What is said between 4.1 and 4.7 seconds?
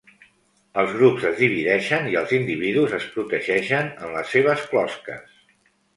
les seves